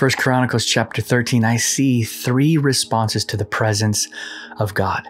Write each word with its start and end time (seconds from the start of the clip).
First 0.00 0.16
Chronicles 0.16 0.64
chapter 0.64 1.02
13, 1.02 1.44
I 1.44 1.58
see 1.58 2.04
three 2.04 2.56
responses 2.56 3.22
to 3.26 3.36
the 3.36 3.44
presence 3.44 4.08
of 4.58 4.72
God. 4.72 5.06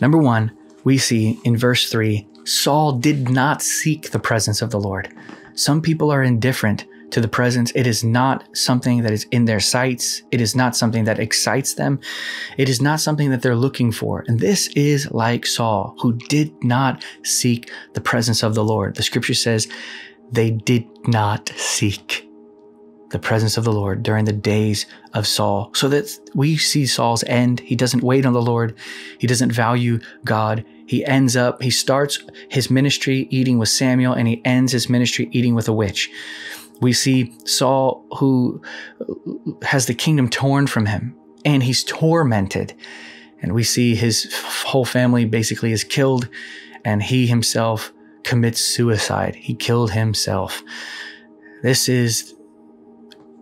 Number 0.00 0.16
one, 0.16 0.56
we 0.82 0.96
see 0.96 1.38
in 1.44 1.58
verse 1.58 1.90
3 1.90 2.26
Saul 2.44 2.92
did 2.92 3.28
not 3.28 3.60
seek 3.60 4.12
the 4.12 4.18
presence 4.18 4.62
of 4.62 4.70
the 4.70 4.80
Lord. 4.80 5.14
Some 5.56 5.82
people 5.82 6.10
are 6.10 6.22
indifferent 6.22 6.86
to 7.10 7.20
the 7.20 7.28
presence. 7.28 7.70
It 7.74 7.86
is 7.86 8.02
not 8.02 8.48
something 8.56 9.02
that 9.02 9.12
is 9.12 9.24
in 9.24 9.44
their 9.44 9.60
sights. 9.60 10.22
It 10.30 10.40
is 10.40 10.56
not 10.56 10.74
something 10.74 11.04
that 11.04 11.18
excites 11.18 11.74
them. 11.74 12.00
It 12.56 12.70
is 12.70 12.80
not 12.80 13.00
something 13.00 13.28
that 13.28 13.42
they're 13.42 13.54
looking 13.54 13.92
for. 13.92 14.24
And 14.26 14.40
this 14.40 14.68
is 14.68 15.10
like 15.10 15.44
Saul, 15.44 15.96
who 16.00 16.14
did 16.14 16.50
not 16.64 17.04
seek 17.24 17.70
the 17.92 18.00
presence 18.00 18.42
of 18.42 18.54
the 18.54 18.64
Lord. 18.64 18.96
The 18.96 19.02
scripture 19.02 19.34
says 19.34 19.68
they 20.32 20.50
did 20.50 20.86
not 21.06 21.50
seek 21.56 22.26
the 23.14 23.18
presence 23.20 23.56
of 23.56 23.62
the 23.62 23.72
Lord 23.72 24.02
during 24.02 24.24
the 24.24 24.32
days 24.32 24.86
of 25.12 25.24
Saul. 25.24 25.70
So 25.72 25.88
that 25.88 26.18
we 26.34 26.56
see 26.56 26.84
Saul's 26.84 27.22
end. 27.24 27.60
He 27.60 27.76
doesn't 27.76 28.02
wait 28.02 28.26
on 28.26 28.32
the 28.32 28.42
Lord. 28.42 28.76
He 29.20 29.28
doesn't 29.28 29.52
value 29.52 30.00
God. 30.24 30.64
He 30.86 31.06
ends 31.06 31.36
up, 31.36 31.62
he 31.62 31.70
starts 31.70 32.18
his 32.48 32.70
ministry 32.70 33.28
eating 33.30 33.58
with 33.58 33.68
Samuel 33.68 34.14
and 34.14 34.26
he 34.26 34.44
ends 34.44 34.72
his 34.72 34.90
ministry 34.90 35.28
eating 35.30 35.54
with 35.54 35.68
a 35.68 35.72
witch. 35.72 36.10
We 36.80 36.92
see 36.92 37.32
Saul, 37.44 38.04
who 38.18 38.60
has 39.62 39.86
the 39.86 39.94
kingdom 39.94 40.28
torn 40.28 40.66
from 40.66 40.86
him, 40.86 41.16
and 41.44 41.62
he's 41.62 41.84
tormented. 41.84 42.74
And 43.40 43.52
we 43.52 43.62
see 43.62 43.94
his 43.94 44.34
whole 44.66 44.84
family 44.84 45.24
basically 45.24 45.70
is 45.70 45.84
killed, 45.84 46.28
and 46.84 47.00
he 47.00 47.28
himself 47.28 47.92
commits 48.24 48.60
suicide. 48.60 49.36
He 49.36 49.54
killed 49.54 49.92
himself. 49.92 50.64
This 51.62 51.88
is 51.88 52.34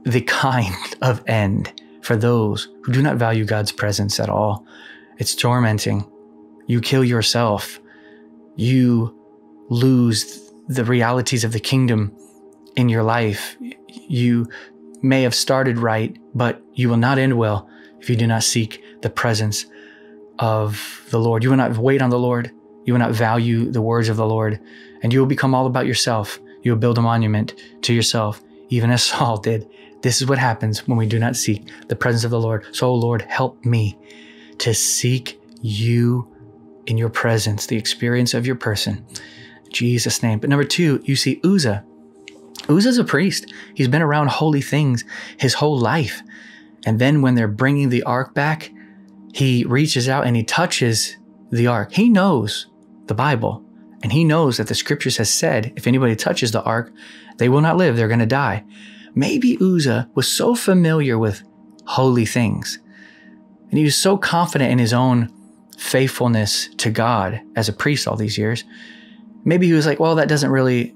the 0.05 0.23
kind 0.23 0.74
of 1.02 1.23
end 1.27 1.80
for 2.02 2.16
those 2.16 2.69
who 2.83 2.93
do 2.93 3.02
not 3.02 3.16
value 3.16 3.45
God's 3.45 3.73
presence 3.73 4.19
at 4.19 4.29
all. 4.29 4.66
It's 5.18 5.35
tormenting. 5.35 6.04
You 6.66 6.80
kill 6.80 7.04
yourself. 7.04 7.80
You 8.57 9.16
lose 9.68 10.51
the 10.68 10.85
realities 10.85 11.45
of 11.45 11.52
the 11.52 11.60
kingdom 11.60 12.16
in 12.77 12.88
your 12.88 13.02
life. 13.02 13.57
You 14.09 14.49
may 15.02 15.23
have 15.23 15.35
started 15.35 15.79
right, 15.79 16.16
but 16.34 16.62
you 16.74 16.88
will 16.88 16.96
not 16.96 17.18
end 17.18 17.37
well 17.37 17.68
if 18.01 18.09
you 18.09 18.16
do 18.16 18.27
not 18.27 18.43
seek 18.43 18.82
the 19.02 19.10
presence 19.10 19.66
of 20.38 21.05
the 21.10 21.18
Lord. 21.18 21.45
You 21.45 21.51
will 21.51 21.57
not 21.57 21.77
wait 21.77 22.02
on 22.02 22.10
the 22.10 22.18
Lord. 22.18 22.51
You 22.84 22.95
will 22.95 23.01
not 23.01 23.12
value 23.12 23.71
the 23.71 23.82
words 23.82 24.09
of 24.09 24.16
the 24.16 24.27
Lord, 24.27 24.60
and 25.02 25.12
you 25.12 25.21
will 25.21 25.27
become 25.27 25.55
all 25.55 25.66
about 25.66 25.87
yourself. 25.87 26.40
You 26.62 26.73
will 26.73 26.79
build 26.79 26.99
a 26.99 27.02
monument 27.02 27.55
to 27.82 27.93
yourself, 27.95 28.43
even 28.68 28.90
as 28.90 29.02
Saul 29.09 29.37
did. 29.38 29.68
This 30.03 30.21
is 30.21 30.29
what 30.29 30.39
happens 30.39 30.87
when 30.87 30.99
we 30.99 31.07
do 31.07 31.19
not 31.19 31.37
seek 31.37 31.69
the 31.89 31.97
presence 31.97 32.25
of 32.25 32.31
the 32.31 32.41
Lord. 32.41 32.65
So, 32.75 32.93
Lord, 32.95 33.23
help 33.23 33.65
me 33.65 33.97
to 34.59 34.75
seek 34.75 35.41
you 35.61 36.29
in 36.87 36.99
your 36.99 37.09
presence, 37.09 37.67
the 37.67 37.77
experience 37.77 38.35
of 38.35 38.47
your 38.47 38.57
person. 38.57 39.07
Jesus' 39.71 40.23
name. 40.23 40.39
But 40.39 40.51
number 40.51 40.65
two, 40.65 41.01
you 41.05 41.17
see 41.17 41.41
Uzzah. 41.45 41.85
Uzzah's 42.69 42.99
a 42.99 43.05
priest. 43.05 43.53
He's 43.75 43.89
been 43.89 44.03
around 44.03 44.29
holy 44.29 44.61
things 44.61 45.05
his 45.39 45.55
whole 45.55 45.79
life. 45.79 46.23
And 46.85 46.99
then 46.99 47.23
when 47.23 47.35
they're 47.35 47.49
bringing 47.49 47.89
the 47.89 48.03
ark 48.03 48.35
back, 48.35 48.73
he 49.33 49.65
reaches 49.65 50.09
out 50.09 50.27
and 50.27 50.37
he 50.37 50.45
touches 50.45 51.17
the 51.51 51.67
ark. 51.67 51.93
He 51.93 52.09
knows 52.09 52.67
the 53.07 53.15
Bible 53.15 53.65
and 54.03 54.13
he 54.13 54.25
knows 54.25 54.57
that 54.57 54.67
the 54.67 54.75
scriptures 54.75 55.17
has 55.17 55.30
said 55.30 55.73
if 55.77 55.87
anybody 55.87 56.17
touches 56.17 56.51
the 56.51 56.63
ark, 56.63 56.93
they 57.39 57.49
will 57.49 57.61
not 57.61 57.77
live, 57.77 57.97
they're 57.97 58.09
going 58.09 58.21
to 58.21 58.27
die. 58.27 58.65
Maybe 59.15 59.59
Uzzah 59.60 60.09
was 60.15 60.29
so 60.29 60.55
familiar 60.55 61.18
with 61.18 61.43
holy 61.85 62.24
things 62.24 62.79
and 63.73 63.79
he 63.79 63.85
was 63.85 63.96
so 63.96 64.19
confident 64.19 64.71
in 64.71 64.78
his 64.78 64.93
own 64.93 65.32
faithfulness 65.78 66.69
to 66.77 66.91
God 66.91 67.41
as 67.56 67.69
a 67.69 67.72
priest 67.72 68.06
all 68.06 68.16
these 68.16 68.37
years. 68.37 68.65
Maybe 69.45 69.67
he 69.67 69.73
was 69.73 69.87
like, 69.87 69.99
well, 69.99 70.15
that 70.17 70.28
doesn't 70.28 70.50
really 70.50 70.95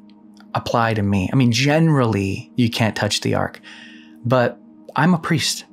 apply 0.55 0.95
to 0.95 1.03
me. 1.03 1.29
I 1.33 1.37
mean, 1.37 1.53
generally, 1.53 2.53
you 2.55 2.71
can't 2.71 2.95
touch 2.95 3.23
the 3.23 3.35
ark, 3.35 3.61
but 4.25 4.61
I'm 4.95 5.15
a 5.15 5.19
priest 5.19 5.65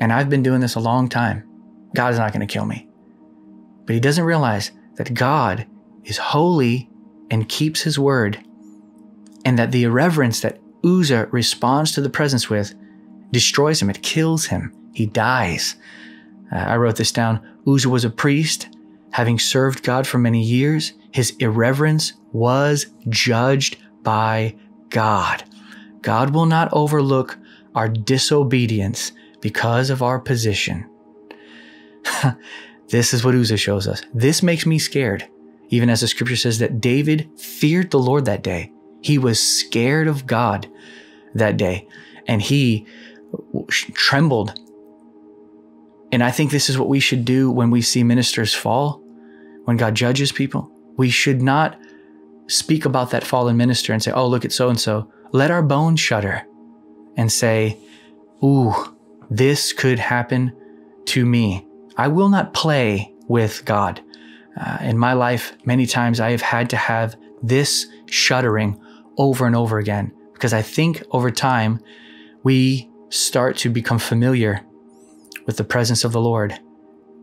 and 0.00 0.12
I've 0.12 0.30
been 0.30 0.42
doing 0.42 0.60
this 0.60 0.74
a 0.74 0.80
long 0.80 1.08
time. 1.08 1.46
God 1.94 2.12
is 2.12 2.18
not 2.18 2.32
going 2.32 2.46
to 2.46 2.52
kill 2.52 2.66
me. 2.66 2.88
But 3.84 3.94
he 3.94 4.00
doesn't 4.00 4.24
realize 4.24 4.72
that 4.96 5.14
God 5.14 5.66
is 6.04 6.18
holy 6.18 6.90
and 7.30 7.48
keeps 7.48 7.82
his 7.82 7.98
word, 7.98 8.42
and 9.44 9.58
that 9.58 9.72
the 9.72 9.84
irreverence 9.84 10.40
that 10.40 10.58
Uzzah 10.86 11.28
responds 11.32 11.92
to 11.92 12.00
the 12.00 12.10
presence 12.10 12.48
with 12.48 12.74
destroys 13.32 13.82
him, 13.82 13.90
it 13.90 14.02
kills 14.02 14.46
him, 14.46 14.72
he 14.92 15.06
dies. 15.06 15.76
Uh, 16.52 16.56
I 16.56 16.76
wrote 16.76 16.96
this 16.96 17.12
down. 17.12 17.40
Uzzah 17.66 17.88
was 17.88 18.04
a 18.04 18.10
priest, 18.10 18.68
having 19.10 19.38
served 19.38 19.82
God 19.82 20.06
for 20.06 20.18
many 20.18 20.42
years. 20.42 20.92
His 21.12 21.32
irreverence 21.40 22.12
was 22.32 22.86
judged 23.08 23.78
by 24.02 24.54
God. 24.90 25.42
God 26.02 26.34
will 26.34 26.46
not 26.46 26.72
overlook 26.72 27.36
our 27.74 27.88
disobedience 27.88 29.10
because 29.40 29.90
of 29.90 30.02
our 30.02 30.20
position. 30.20 30.88
this 32.88 33.12
is 33.12 33.24
what 33.24 33.34
Uzzah 33.34 33.56
shows 33.56 33.88
us. 33.88 34.02
This 34.14 34.42
makes 34.42 34.64
me 34.64 34.78
scared, 34.78 35.28
even 35.68 35.90
as 35.90 36.00
the 36.00 36.08
scripture 36.08 36.36
says 36.36 36.60
that 36.60 36.80
David 36.80 37.28
feared 37.38 37.90
the 37.90 37.98
Lord 37.98 38.24
that 38.26 38.42
day. 38.44 38.72
He 39.06 39.18
was 39.18 39.40
scared 39.40 40.08
of 40.08 40.26
God 40.26 40.66
that 41.32 41.56
day, 41.56 41.86
and 42.26 42.42
he 42.42 42.88
trembled. 43.94 44.58
And 46.10 46.24
I 46.24 46.32
think 46.32 46.50
this 46.50 46.68
is 46.68 46.76
what 46.76 46.88
we 46.88 46.98
should 46.98 47.24
do 47.24 47.48
when 47.48 47.70
we 47.70 47.82
see 47.82 48.02
ministers 48.02 48.52
fall, 48.52 49.00
when 49.64 49.76
God 49.76 49.94
judges 49.94 50.32
people. 50.32 50.72
We 50.96 51.08
should 51.08 51.40
not 51.40 51.78
speak 52.48 52.84
about 52.84 53.10
that 53.10 53.22
fallen 53.22 53.56
minister 53.56 53.92
and 53.92 54.02
say, 54.02 54.10
oh, 54.10 54.26
look 54.26 54.44
at 54.44 54.50
so 54.50 54.70
and 54.70 54.80
so. 54.80 55.08
Let 55.30 55.52
our 55.52 55.62
bones 55.62 56.00
shudder 56.00 56.42
and 57.16 57.30
say, 57.30 57.78
ooh, 58.42 58.74
this 59.30 59.72
could 59.72 60.00
happen 60.00 60.52
to 61.06 61.24
me. 61.24 61.64
I 61.96 62.08
will 62.08 62.28
not 62.28 62.54
play 62.54 63.14
with 63.28 63.64
God. 63.64 64.02
Uh, 64.60 64.78
in 64.80 64.98
my 64.98 65.12
life, 65.12 65.52
many 65.64 65.86
times 65.86 66.18
I 66.18 66.32
have 66.32 66.42
had 66.42 66.70
to 66.70 66.76
have 66.76 67.14
this 67.40 67.86
shuddering 68.06 68.80
over 69.18 69.46
and 69.46 69.56
over 69.56 69.78
again 69.78 70.12
because 70.32 70.52
I 70.52 70.62
think 70.62 71.02
over 71.10 71.30
time 71.30 71.80
we 72.42 72.90
start 73.08 73.56
to 73.58 73.70
become 73.70 73.98
familiar 73.98 74.60
with 75.46 75.56
the 75.56 75.64
presence 75.64 76.04
of 76.04 76.12
the 76.12 76.20
Lord, 76.20 76.58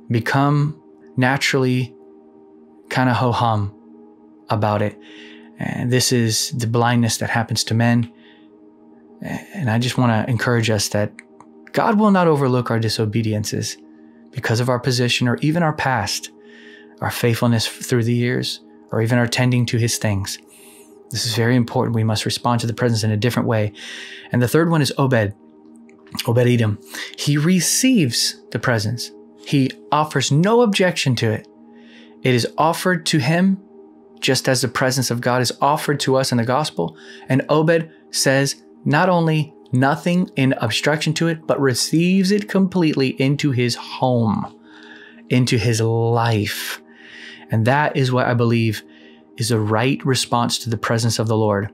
become 0.10 0.82
naturally 1.18 1.94
kind 2.90 3.10
of 3.10 3.18
ho 3.18 3.32
hum 3.32 3.74
about 4.50 4.82
it. 4.82 4.98
And 5.60 5.92
this 5.92 6.12
is 6.12 6.52
the 6.52 6.68
blindness 6.68 7.18
that 7.18 7.30
happens 7.30 7.64
to 7.66 7.74
men. 7.74 8.12
And 9.22 9.70
I 9.70 9.80
just 9.80 9.98
want 9.98 10.12
to 10.12 10.30
encourage 10.30 10.70
us 10.70 10.90
that 10.90 11.14
God 11.72 12.00
will 12.00 12.12
not 12.12 12.28
overlook 12.28 12.72
our 12.72 12.80
disobediences 12.80 13.78
because 14.32 14.60
of 14.60 14.70
our 14.70 14.80
position 14.80 15.28
or 15.28 15.38
even 15.38 15.64
our 15.64 15.74
past, 15.74 16.32
our 17.02 17.12
faithfulness 17.12 17.68
through 17.68 18.04
the 18.04 18.14
years, 18.14 18.60
or 18.92 19.02
even 19.02 19.18
our 19.18 19.28
tending 19.28 19.66
to 19.68 19.78
his 19.78 19.98
things. 19.98 20.38
This 21.10 21.26
is 21.26 21.36
very 21.36 21.56
important. 21.56 21.96
We 21.96 22.04
must 22.04 22.26
respond 22.26 22.62
to 22.62 22.68
the 22.68 22.74
presence 22.74 23.04
in 23.04 23.12
a 23.12 23.18
different 23.18 23.48
way. 23.48 23.74
And 24.32 24.42
the 24.42 24.48
third 24.48 24.70
one 24.70 24.82
is 24.82 24.94
Obed, 24.98 25.34
Obed 26.28 26.48
Edom. 26.48 26.80
He 27.18 27.38
receives 27.38 28.42
the 28.52 28.60
presence, 28.60 29.12
he 29.46 29.72
offers 29.92 30.32
no 30.32 30.62
objection 30.62 31.16
to 31.18 31.32
it. 31.32 31.48
It 32.24 32.34
is 32.34 32.48
offered 32.58 33.06
to 33.08 33.20
him 33.20 33.62
just 34.22 34.48
as 34.48 34.62
the 34.62 34.70
presence 34.70 35.12
of 35.12 35.22
God 35.22 35.42
is 35.42 35.52
offered 35.62 36.00
to 36.02 36.16
us 36.16 36.32
in 36.32 36.38
the 36.38 36.46
gospel. 36.46 36.98
And 37.28 37.46
Obed 37.50 37.92
says 38.12 38.64
not 38.86 39.10
only 39.10 39.54
nothing 39.74 40.30
in 40.38 40.54
obstruction 40.54 41.14
to 41.16 41.28
it, 41.28 41.46
but 41.46 41.60
receives 41.60 42.32
it 42.32 42.48
completely 42.48 43.10
into 43.22 43.52
his 43.52 43.76
home, 43.76 44.58
into 45.30 45.58
his 45.58 45.82
life. 45.82 46.82
And 47.52 47.66
that 47.66 47.98
is 47.98 48.12
what 48.12 48.26
I 48.26 48.34
believe 48.34 48.84
is 49.38 49.52
a 49.52 49.60
right 49.60 50.04
response 50.06 50.58
to 50.60 50.70
the 50.70 50.78
presence 50.78 51.20
of 51.20 51.28
the 51.28 51.38
Lord. 51.38 51.72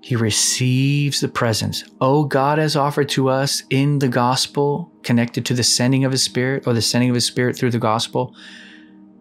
He 0.00 0.16
receives 0.16 1.20
the 1.20 1.28
presence. 1.28 1.84
Oh, 2.00 2.24
God 2.24 2.58
has 2.58 2.76
offered 2.76 3.08
to 3.10 3.28
us 3.28 3.62
in 3.68 3.98
the 3.98 4.08
gospel, 4.08 4.90
connected 5.02 5.44
to 5.46 5.54
the 5.54 5.62
sending 5.62 6.04
of 6.04 6.12
His 6.12 6.22
Spirit 6.22 6.66
or 6.66 6.72
the 6.72 6.82
sending 6.82 7.10
of 7.10 7.14
His 7.14 7.26
Spirit 7.26 7.56
through 7.56 7.72
the 7.72 7.78
gospel. 7.78 8.34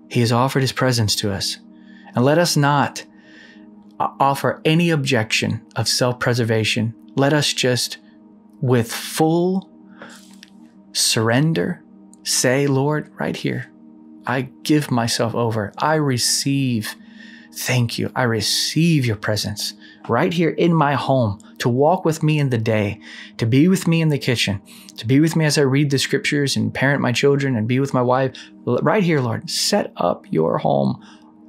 He 0.10 0.20
has 0.22 0.32
offered 0.32 0.62
His 0.62 0.72
presence 0.72 1.16
to 1.18 1.32
us. 1.32 1.58
And 2.16 2.24
let 2.24 2.38
us 2.38 2.56
not 2.56 3.06
offer 4.00 4.62
any 4.64 4.90
objection 4.90 5.66
of 5.76 5.88
self 5.88 6.20
preservation. 6.20 6.94
Let 7.16 7.34
us 7.34 7.52
just, 7.52 7.98
with 8.62 8.92
full 8.92 9.70
surrender, 10.94 11.84
say, 12.24 12.68
Lord, 12.68 13.12
right 13.20 13.36
here, 13.36 13.72
I 14.26 14.50
give 14.64 14.92
myself 14.92 15.34
over. 15.34 15.74
I 15.78 15.96
receive 15.96 16.96
Thank 17.58 17.98
you. 17.98 18.12
I 18.16 18.24
receive 18.24 19.06
your 19.06 19.16
presence 19.16 19.74
right 20.08 20.32
here 20.32 20.52
in 20.52 20.74
my 20.76 20.94
home 20.94 21.40
to 21.58 21.70
walk 21.70 22.06
with 22.06 22.22
me 22.22 22.38
in 22.38 22.52
the 22.52 22.58
day, 22.58 23.02
to 23.38 23.48
be 23.48 23.68
with 23.68 23.88
me 23.88 24.00
in 24.00 24.10
the 24.10 24.20
kitchen, 24.20 24.62
to 24.98 25.08
be 25.08 25.20
with 25.20 25.36
me 25.36 25.44
as 25.44 25.58
I 25.58 25.62
read 25.62 25.90
the 25.90 25.98
scriptures 25.98 26.56
and 26.56 26.72
parent 26.72 27.02
my 27.02 27.12
children 27.12 27.56
and 27.56 27.68
be 27.68 27.80
with 27.80 27.96
my 27.96 28.02
wife. 28.02 28.38
Right 28.66 29.04
here, 29.04 29.22
Lord, 29.22 29.50
set 29.50 29.92
up 29.98 30.26
your 30.30 30.60
home 30.60 31.04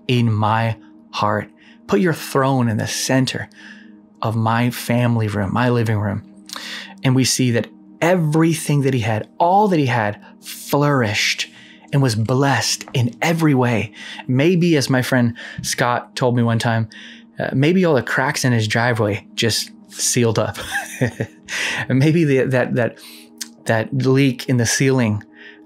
in 0.08 0.32
my 0.32 0.78
heart. 1.10 1.50
Put 1.86 2.00
your 2.00 2.14
throne 2.14 2.70
in 2.70 2.78
the 2.78 2.86
center 2.86 3.50
of 4.22 4.34
my 4.34 4.70
family 4.70 5.28
room, 5.28 5.52
my 5.52 5.68
living 5.68 5.98
room. 5.98 6.46
And 7.04 7.14
we 7.14 7.24
see 7.24 7.50
that 7.50 7.68
everything 8.00 8.80
that 8.80 8.94
he 8.94 9.00
had, 9.00 9.28
all 9.38 9.68
that 9.68 9.78
he 9.78 9.86
had, 9.86 10.24
flourished 10.42 11.50
and 11.92 12.02
was 12.02 12.14
blessed 12.14 12.84
in 12.92 13.16
every 13.22 13.54
way. 13.54 13.92
Maybe, 14.26 14.76
as 14.76 14.90
my 14.90 15.02
friend 15.02 15.36
Scott 15.62 16.14
told 16.16 16.36
me 16.36 16.42
one 16.42 16.58
time, 16.58 16.88
uh, 17.38 17.50
maybe 17.52 17.84
all 17.84 17.94
the 17.94 18.02
cracks 18.02 18.44
in 18.44 18.52
his 18.52 18.68
driveway 18.68 19.26
just 19.34 19.70
sealed 19.88 20.38
up. 20.38 20.56
maybe 21.88 22.24
the, 22.24 22.44
that 22.46 22.74
that 22.74 22.98
that 23.64 23.92
leak 23.92 24.48
in 24.48 24.56
the 24.56 24.66
ceiling, 24.66 25.22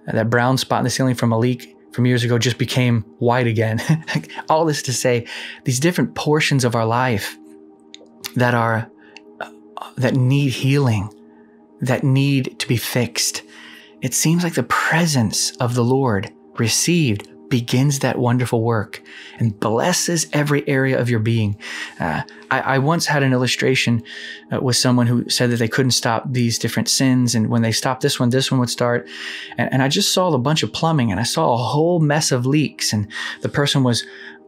that 0.06 0.30
brown 0.30 0.58
spot 0.58 0.80
in 0.80 0.84
the 0.84 0.90
ceiling 0.90 1.14
from 1.14 1.32
a 1.32 1.38
leak 1.38 1.76
from 1.92 2.06
years 2.06 2.24
ago, 2.24 2.38
just 2.38 2.58
became 2.58 3.02
white 3.18 3.46
again. 3.46 3.80
all 4.48 4.64
this 4.64 4.82
to 4.82 4.92
say, 4.92 5.26
these 5.64 5.80
different 5.80 6.14
portions 6.14 6.64
of 6.64 6.74
our 6.74 6.86
life 6.86 7.36
that 8.36 8.54
are 8.54 8.90
uh, 9.40 9.50
that 9.96 10.14
need 10.14 10.50
healing, 10.50 11.12
that 11.80 12.04
need 12.04 12.58
to 12.58 12.68
be 12.68 12.76
fixed. 12.76 13.42
It 14.02 14.14
seems 14.14 14.42
like 14.42 14.54
the 14.54 14.64
presence 14.64 15.52
of 15.56 15.74
the 15.74 15.84
Lord 15.84 16.30
received 16.58 17.28
begins 17.48 17.98
that 17.98 18.18
wonderful 18.18 18.62
work 18.62 19.02
and 19.38 19.60
blesses 19.60 20.26
every 20.32 20.66
area 20.66 20.98
of 20.98 21.10
your 21.10 21.20
being. 21.20 21.56
Uh, 22.00 22.22
I, 22.50 22.60
I, 22.60 22.78
once 22.78 23.04
had 23.04 23.22
an 23.22 23.34
illustration 23.34 24.02
uh, 24.50 24.58
with 24.58 24.74
someone 24.74 25.06
who 25.06 25.28
said 25.28 25.50
that 25.50 25.58
they 25.58 25.68
couldn't 25.68 25.90
stop 25.90 26.24
these 26.32 26.58
different 26.58 26.88
sins, 26.88 27.34
and 27.34 27.48
when 27.48 27.60
they 27.60 27.70
stopped 27.70 28.00
this 28.00 28.18
one, 28.18 28.30
this 28.30 28.50
one 28.50 28.58
would 28.58 28.70
start. 28.70 29.06
And, 29.58 29.70
and 29.70 29.82
I 29.82 29.88
just 29.88 30.14
saw 30.14 30.32
a 30.32 30.38
bunch 30.38 30.62
of 30.62 30.72
plumbing, 30.72 31.10
and 31.10 31.20
I 31.20 31.24
saw 31.24 31.52
a 31.52 31.58
whole 31.58 32.00
mess 32.00 32.32
of 32.32 32.46
leaks, 32.46 32.90
and 32.92 33.06
the 33.42 33.50
person 33.50 33.82
was 33.82 34.02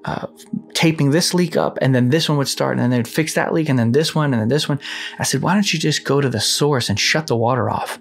uh, 0.06 0.26
taping 0.72 1.10
this 1.10 1.34
leak 1.34 1.58
up, 1.58 1.78
and 1.82 1.94
then 1.94 2.08
this 2.08 2.26
one 2.26 2.38
would 2.38 2.48
start, 2.48 2.78
and 2.78 2.80
then 2.80 2.90
they'd 2.90 3.06
fix 3.06 3.34
that 3.34 3.52
leak, 3.52 3.68
and 3.68 3.78
then 3.78 3.92
this 3.92 4.14
one, 4.14 4.32
and 4.32 4.40
then 4.40 4.48
this 4.48 4.66
one. 4.66 4.80
I 5.18 5.24
said, 5.24 5.42
why 5.42 5.52
don't 5.52 5.72
you 5.74 5.78
just 5.78 6.04
go 6.04 6.22
to 6.22 6.30
the 6.30 6.40
source 6.40 6.88
and 6.88 6.98
shut 6.98 7.26
the 7.26 7.36
water 7.36 7.68
off? 7.68 7.98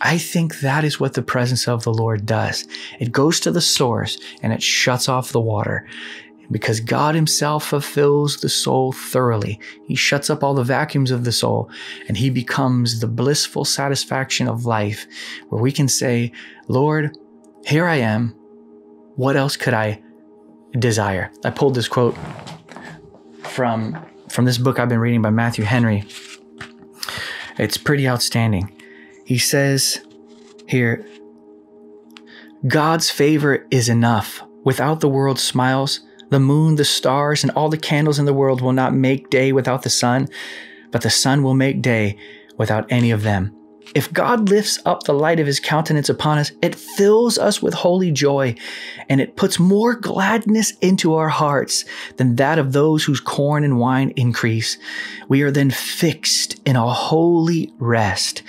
I 0.00 0.18
think 0.18 0.60
that 0.60 0.84
is 0.84 1.00
what 1.00 1.14
the 1.14 1.22
presence 1.22 1.66
of 1.66 1.84
the 1.84 1.92
Lord 1.92 2.26
does. 2.26 2.66
It 3.00 3.12
goes 3.12 3.40
to 3.40 3.50
the 3.50 3.60
source 3.60 4.18
and 4.42 4.52
it 4.52 4.62
shuts 4.62 5.08
off 5.08 5.32
the 5.32 5.40
water. 5.40 5.86
Because 6.50 6.78
God 6.78 7.16
Himself 7.16 7.66
fulfills 7.66 8.36
the 8.36 8.48
soul 8.48 8.92
thoroughly. 8.92 9.58
He 9.86 9.96
shuts 9.96 10.30
up 10.30 10.44
all 10.44 10.54
the 10.54 10.62
vacuums 10.62 11.10
of 11.10 11.24
the 11.24 11.32
soul 11.32 11.70
and 12.06 12.16
He 12.16 12.30
becomes 12.30 13.00
the 13.00 13.08
blissful 13.08 13.64
satisfaction 13.64 14.46
of 14.46 14.64
life 14.64 15.06
where 15.48 15.60
we 15.60 15.72
can 15.72 15.88
say, 15.88 16.30
Lord, 16.68 17.16
here 17.64 17.86
I 17.86 17.96
am. 17.96 18.36
What 19.16 19.34
else 19.34 19.56
could 19.56 19.74
I 19.74 20.02
desire? 20.78 21.32
I 21.44 21.50
pulled 21.50 21.74
this 21.74 21.88
quote 21.88 22.16
from, 23.42 23.98
from 24.28 24.44
this 24.44 24.58
book 24.58 24.78
I've 24.78 24.88
been 24.88 25.00
reading 25.00 25.22
by 25.22 25.30
Matthew 25.30 25.64
Henry. 25.64 26.04
It's 27.58 27.78
pretty 27.78 28.06
outstanding. 28.06 28.75
He 29.26 29.38
says 29.38 30.06
here, 30.68 31.04
God's 32.66 33.10
favor 33.10 33.66
is 33.72 33.88
enough. 33.88 34.42
Without 34.64 35.00
the 35.00 35.08
world's 35.08 35.42
smiles, 35.42 36.00
the 36.30 36.38
moon, 36.38 36.76
the 36.76 36.84
stars, 36.84 37.42
and 37.42 37.50
all 37.52 37.68
the 37.68 37.76
candles 37.76 38.20
in 38.20 38.24
the 38.24 38.32
world 38.32 38.60
will 38.60 38.72
not 38.72 38.94
make 38.94 39.28
day 39.28 39.52
without 39.52 39.82
the 39.82 39.90
sun, 39.90 40.28
but 40.92 41.02
the 41.02 41.10
sun 41.10 41.42
will 41.42 41.54
make 41.54 41.82
day 41.82 42.16
without 42.56 42.86
any 42.90 43.10
of 43.10 43.24
them. 43.24 43.52
If 43.94 44.12
God 44.12 44.48
lifts 44.48 44.78
up 44.84 45.04
the 45.04 45.14
light 45.14 45.40
of 45.40 45.46
his 45.46 45.60
countenance 45.60 46.08
upon 46.08 46.38
us, 46.38 46.52
it 46.60 46.74
fills 46.74 47.38
us 47.38 47.62
with 47.62 47.72
holy 47.72 48.10
joy, 48.10 48.54
and 49.08 49.20
it 49.20 49.36
puts 49.36 49.58
more 49.58 49.94
gladness 49.94 50.72
into 50.80 51.14
our 51.14 51.28
hearts 51.28 51.84
than 52.16 52.36
that 52.36 52.58
of 52.58 52.72
those 52.72 53.04
whose 53.04 53.20
corn 53.20 53.64
and 53.64 53.78
wine 53.78 54.12
increase. 54.16 54.76
We 55.28 55.42
are 55.42 55.50
then 55.50 55.70
fixed 55.70 56.60
in 56.66 56.76
a 56.76 56.92
holy 56.92 57.72
rest. 57.78 58.42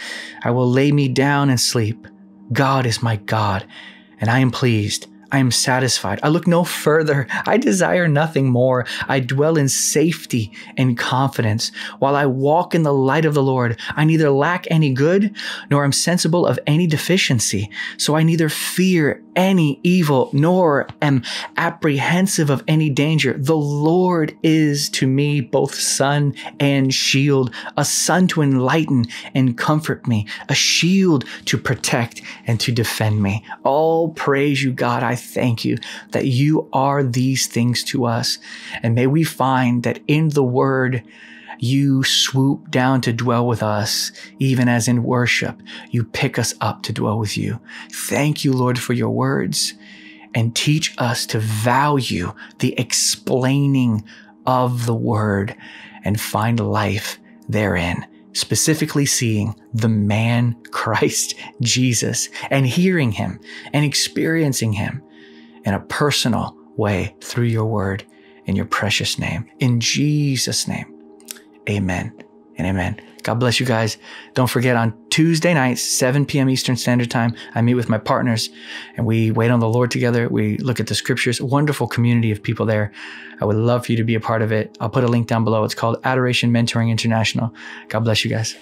I 0.43 0.51
will 0.51 0.69
lay 0.69 0.91
me 0.91 1.07
down 1.07 1.49
and 1.49 1.59
sleep. 1.59 2.07
God 2.51 2.85
is 2.85 3.03
my 3.03 3.17
God, 3.17 3.65
and 4.19 4.29
I 4.29 4.39
am 4.39 4.51
pleased. 4.51 5.07
I 5.31 5.39
am 5.39 5.51
satisfied. 5.51 6.19
I 6.23 6.29
look 6.29 6.47
no 6.47 6.63
further. 6.63 7.27
I 7.45 7.57
desire 7.57 8.07
nothing 8.07 8.49
more. 8.49 8.85
I 9.07 9.19
dwell 9.19 9.57
in 9.57 9.67
safety 9.69 10.51
and 10.77 10.97
confidence. 10.97 11.71
While 11.99 12.15
I 12.15 12.25
walk 12.25 12.73
in 12.73 12.83
the 12.83 12.93
light 12.93 13.25
of 13.25 13.33
the 13.33 13.43
Lord, 13.43 13.79
I 13.95 14.05
neither 14.05 14.29
lack 14.29 14.65
any 14.69 14.93
good 14.93 15.35
nor 15.69 15.83
am 15.83 15.91
sensible 15.91 16.45
of 16.45 16.59
any 16.65 16.87
deficiency. 16.87 17.69
So 17.97 18.15
I 18.15 18.23
neither 18.23 18.49
fear 18.49 19.21
any 19.35 19.79
evil 19.83 20.29
nor 20.33 20.87
am 21.01 21.23
apprehensive 21.57 22.49
of 22.49 22.63
any 22.67 22.89
danger. 22.89 23.35
The 23.37 23.55
Lord 23.55 24.35
is 24.43 24.89
to 24.89 25.07
me 25.07 25.41
both 25.41 25.75
sun 25.75 26.33
and 26.59 26.93
shield, 26.93 27.53
a 27.77 27.85
sun 27.85 28.27
to 28.29 28.41
enlighten 28.41 29.05
and 29.35 29.57
comfort 29.57 30.07
me, 30.07 30.27
a 30.49 30.55
shield 30.55 31.25
to 31.45 31.57
protect 31.57 32.21
and 32.47 32.59
to 32.61 32.71
defend 32.71 33.21
me. 33.21 33.45
All 33.63 34.09
praise 34.09 34.63
you, 34.63 34.71
God. 34.71 35.03
I 35.03 35.15
thank 35.17 35.65
you 35.65 35.77
that 36.11 36.25
you 36.25 36.69
are 36.71 37.03
these 37.03 37.47
things 37.47 37.83
to 37.85 38.05
us. 38.05 38.37
And 38.81 38.95
may 38.95 39.07
we 39.07 39.23
find 39.23 39.83
that 39.83 39.99
in 40.07 40.29
the 40.29 40.43
word, 40.43 41.03
you 41.59 42.03
swoop 42.03 42.69
down 42.69 43.01
to 43.01 43.13
dwell 43.13 43.47
with 43.47 43.63
us, 43.63 44.11
even 44.39 44.67
as 44.67 44.87
in 44.87 45.03
worship, 45.03 45.59
you 45.89 46.03
pick 46.03 46.37
us 46.37 46.53
up 46.61 46.83
to 46.83 46.93
dwell 46.93 47.17
with 47.17 47.35
you. 47.37 47.59
Thank 47.91 48.45
you, 48.45 48.53
Lord, 48.53 48.77
for 48.77 48.93
your 48.93 49.09
words 49.09 49.73
and 50.35 50.55
teach 50.55 50.93
us 50.99 51.25
to 51.27 51.39
value 51.39 52.33
the 52.59 52.79
explaining 52.79 54.03
of 54.45 54.85
the 54.85 54.93
word 54.93 55.55
and 56.03 56.21
find 56.21 56.59
life 56.59 57.17
therein 57.49 58.05
specifically 58.37 59.05
seeing 59.05 59.59
the 59.73 59.89
man 59.89 60.55
Christ 60.71 61.33
Jesus 61.59 62.29
and 62.49 62.65
hearing 62.67 63.11
him 63.11 63.39
and 63.73 63.83
experiencing 63.83 64.73
him 64.73 65.03
in 65.67 65.73
a 65.73 65.79
personal 65.81 66.57
way 66.77 67.13
through 67.19 67.43
your 67.43 67.65
word 67.65 68.05
in 68.45 68.55
your 68.55 68.65
precious 68.65 69.19
name. 69.19 69.45
In 69.59 69.81
Jesus' 69.81 70.65
name, 70.65 70.85
amen 71.69 72.13
and 72.57 72.65
amen. 72.65 73.01
God 73.23 73.33
bless 73.33 73.59
you 73.59 73.65
guys. 73.65 73.97
Don't 74.33 74.49
forget 74.49 74.77
on 74.77 74.97
Tuesday 75.09 75.53
nights, 75.53 75.81
7 75.81 76.25
p.m. 76.25 76.49
Eastern 76.49 76.77
Standard 76.77 77.11
Time, 77.11 77.35
I 77.53 77.61
meet 77.61 77.73
with 77.73 77.89
my 77.89 77.97
partners 77.97 78.49
and 78.95 79.05
we 79.05 79.29
wait 79.31 79.51
on 79.51 79.59
the 79.59 79.67
Lord 79.67 79.91
together. 79.91 80.29
We 80.29 80.57
look 80.59 80.79
at 80.79 80.87
the 80.87 80.95
scriptures, 80.95 81.41
wonderful 81.41 81.87
community 81.87 82.31
of 82.31 82.41
people 82.41 82.65
there. 82.65 82.93
I 83.41 83.45
would 83.45 83.57
love 83.57 83.85
for 83.85 83.91
you 83.91 83.97
to 83.97 84.05
be 84.05 84.15
a 84.15 84.21
part 84.21 84.41
of 84.41 84.53
it. 84.53 84.77
I'll 84.79 84.89
put 84.89 85.03
a 85.03 85.07
link 85.07 85.27
down 85.27 85.43
below. 85.43 85.65
It's 85.65 85.75
called 85.75 85.97
Adoration 86.05 86.53
Mentoring 86.53 86.89
International. 86.89 87.53
God 87.89 88.05
bless 88.05 88.23
you 88.23 88.31
guys. 88.31 88.55